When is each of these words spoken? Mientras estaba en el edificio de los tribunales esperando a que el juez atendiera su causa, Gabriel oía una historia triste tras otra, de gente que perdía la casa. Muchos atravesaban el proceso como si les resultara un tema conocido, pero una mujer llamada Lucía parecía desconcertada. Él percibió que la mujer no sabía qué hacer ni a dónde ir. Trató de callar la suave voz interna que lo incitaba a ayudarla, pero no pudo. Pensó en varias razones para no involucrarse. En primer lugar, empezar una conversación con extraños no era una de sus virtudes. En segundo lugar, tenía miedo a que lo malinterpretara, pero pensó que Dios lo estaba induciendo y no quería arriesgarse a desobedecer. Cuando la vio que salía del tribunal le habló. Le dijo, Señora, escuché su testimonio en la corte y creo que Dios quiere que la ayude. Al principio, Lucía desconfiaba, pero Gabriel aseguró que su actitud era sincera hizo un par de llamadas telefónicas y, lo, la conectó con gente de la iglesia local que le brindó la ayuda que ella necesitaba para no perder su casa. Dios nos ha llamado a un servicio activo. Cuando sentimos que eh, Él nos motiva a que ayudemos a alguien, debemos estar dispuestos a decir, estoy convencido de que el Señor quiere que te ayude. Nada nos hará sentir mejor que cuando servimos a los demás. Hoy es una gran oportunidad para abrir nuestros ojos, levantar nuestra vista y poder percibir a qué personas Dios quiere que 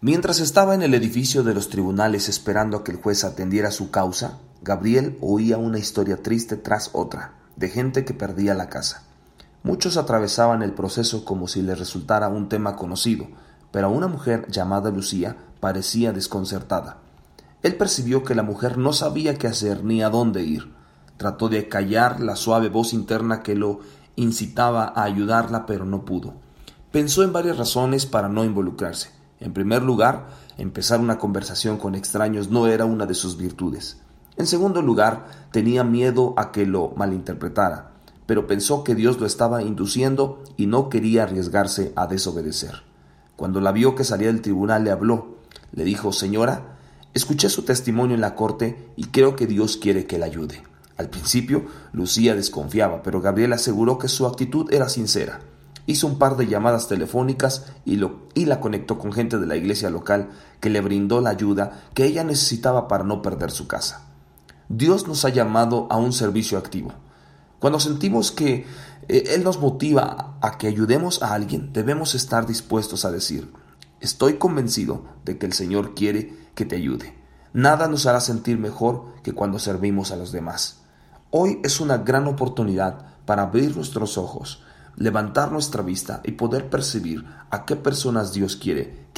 Mientras 0.00 0.38
estaba 0.38 0.76
en 0.76 0.82
el 0.82 0.94
edificio 0.94 1.42
de 1.42 1.54
los 1.54 1.70
tribunales 1.70 2.28
esperando 2.28 2.76
a 2.76 2.84
que 2.84 2.92
el 2.92 3.02
juez 3.02 3.24
atendiera 3.24 3.72
su 3.72 3.90
causa, 3.90 4.38
Gabriel 4.62 5.18
oía 5.20 5.58
una 5.58 5.80
historia 5.80 6.22
triste 6.22 6.56
tras 6.56 6.90
otra, 6.92 7.34
de 7.56 7.68
gente 7.68 8.04
que 8.04 8.14
perdía 8.14 8.54
la 8.54 8.68
casa. 8.68 9.02
Muchos 9.64 9.96
atravesaban 9.96 10.62
el 10.62 10.72
proceso 10.72 11.24
como 11.24 11.48
si 11.48 11.62
les 11.62 11.80
resultara 11.80 12.28
un 12.28 12.48
tema 12.48 12.76
conocido, 12.76 13.26
pero 13.72 13.90
una 13.90 14.06
mujer 14.06 14.46
llamada 14.48 14.92
Lucía 14.92 15.36
parecía 15.58 16.12
desconcertada. 16.12 16.98
Él 17.64 17.74
percibió 17.74 18.22
que 18.22 18.36
la 18.36 18.44
mujer 18.44 18.78
no 18.78 18.92
sabía 18.92 19.34
qué 19.34 19.48
hacer 19.48 19.82
ni 19.82 20.00
a 20.04 20.10
dónde 20.10 20.44
ir. 20.44 20.72
Trató 21.16 21.48
de 21.48 21.68
callar 21.68 22.20
la 22.20 22.36
suave 22.36 22.68
voz 22.68 22.92
interna 22.92 23.42
que 23.42 23.56
lo 23.56 23.80
incitaba 24.14 24.92
a 24.94 25.02
ayudarla, 25.02 25.66
pero 25.66 25.84
no 25.84 26.04
pudo. 26.04 26.34
Pensó 26.92 27.24
en 27.24 27.32
varias 27.32 27.58
razones 27.58 28.06
para 28.06 28.28
no 28.28 28.44
involucrarse. 28.44 29.17
En 29.40 29.52
primer 29.52 29.82
lugar, 29.82 30.28
empezar 30.56 31.00
una 31.00 31.18
conversación 31.18 31.78
con 31.78 31.94
extraños 31.94 32.50
no 32.50 32.66
era 32.66 32.84
una 32.84 33.06
de 33.06 33.14
sus 33.14 33.36
virtudes. 33.36 33.98
En 34.36 34.46
segundo 34.46 34.82
lugar, 34.82 35.26
tenía 35.52 35.84
miedo 35.84 36.34
a 36.36 36.50
que 36.50 36.66
lo 36.66 36.92
malinterpretara, 36.96 37.92
pero 38.26 38.46
pensó 38.46 38.82
que 38.82 38.94
Dios 38.94 39.20
lo 39.20 39.26
estaba 39.26 39.62
induciendo 39.62 40.42
y 40.56 40.66
no 40.66 40.88
quería 40.88 41.22
arriesgarse 41.22 41.92
a 41.94 42.06
desobedecer. 42.06 42.82
Cuando 43.36 43.60
la 43.60 43.72
vio 43.72 43.94
que 43.94 44.04
salía 44.04 44.28
del 44.28 44.42
tribunal 44.42 44.84
le 44.84 44.90
habló. 44.90 45.38
Le 45.72 45.84
dijo, 45.84 46.12
Señora, 46.12 46.76
escuché 47.14 47.48
su 47.48 47.62
testimonio 47.62 48.14
en 48.14 48.20
la 48.20 48.34
corte 48.34 48.90
y 48.96 49.06
creo 49.06 49.36
que 49.36 49.46
Dios 49.46 49.76
quiere 49.76 50.06
que 50.06 50.18
la 50.18 50.26
ayude. 50.26 50.62
Al 50.96 51.08
principio, 51.08 51.66
Lucía 51.92 52.34
desconfiaba, 52.34 53.02
pero 53.02 53.20
Gabriel 53.20 53.52
aseguró 53.52 53.98
que 53.98 54.08
su 54.08 54.26
actitud 54.26 54.72
era 54.72 54.88
sincera 54.88 55.40
hizo 55.88 56.06
un 56.06 56.18
par 56.18 56.36
de 56.36 56.46
llamadas 56.46 56.86
telefónicas 56.86 57.64
y, 57.86 57.96
lo, 57.96 58.28
la 58.34 58.60
conectó 58.60 58.98
con 58.98 59.10
gente 59.10 59.38
de 59.38 59.46
la 59.46 59.56
iglesia 59.56 59.88
local 59.88 60.28
que 60.60 60.68
le 60.68 60.82
brindó 60.82 61.22
la 61.22 61.30
ayuda 61.30 61.88
que 61.94 62.04
ella 62.04 62.24
necesitaba 62.24 62.88
para 62.88 63.04
no 63.04 63.22
perder 63.22 63.50
su 63.50 63.66
casa. 63.66 64.02
Dios 64.68 65.08
nos 65.08 65.24
ha 65.24 65.30
llamado 65.30 65.86
a 65.90 65.96
un 65.96 66.12
servicio 66.12 66.58
activo. 66.58 66.92
Cuando 67.58 67.80
sentimos 67.80 68.30
que 68.30 68.66
eh, 69.08 69.24
Él 69.28 69.42
nos 69.42 69.60
motiva 69.60 70.36
a 70.42 70.58
que 70.58 70.66
ayudemos 70.66 71.22
a 71.22 71.32
alguien, 71.32 71.72
debemos 71.72 72.14
estar 72.14 72.46
dispuestos 72.46 73.06
a 73.06 73.10
decir, 73.10 73.50
estoy 74.00 74.34
convencido 74.34 75.04
de 75.24 75.38
que 75.38 75.46
el 75.46 75.54
Señor 75.54 75.94
quiere 75.94 76.36
que 76.54 76.66
te 76.66 76.76
ayude. 76.76 77.14
Nada 77.54 77.88
nos 77.88 78.04
hará 78.04 78.20
sentir 78.20 78.58
mejor 78.58 79.06
que 79.22 79.32
cuando 79.32 79.58
servimos 79.58 80.12
a 80.12 80.16
los 80.16 80.32
demás. 80.32 80.80
Hoy 81.30 81.60
es 81.64 81.80
una 81.80 81.96
gran 81.96 82.26
oportunidad 82.26 83.06
para 83.24 83.44
abrir 83.44 83.74
nuestros 83.74 84.18
ojos, 84.18 84.62
levantar 84.98 85.52
nuestra 85.52 85.82
vista 85.82 86.20
y 86.24 86.32
poder 86.32 86.68
percibir 86.68 87.24
a 87.50 87.64
qué 87.64 87.76
personas 87.76 88.32
Dios 88.32 88.56
quiere 88.56 89.06
que 89.14 89.16